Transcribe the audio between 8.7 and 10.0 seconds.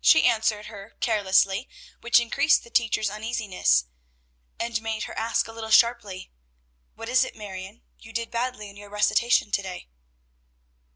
in your recitation to day."